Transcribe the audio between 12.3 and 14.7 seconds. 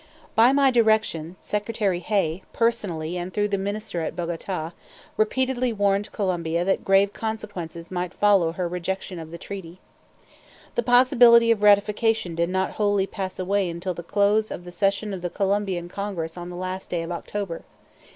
did not wholly pass away until the close of